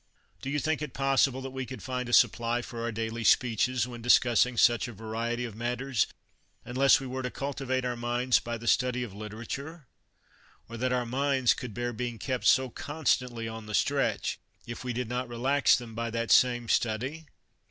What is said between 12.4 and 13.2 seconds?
so con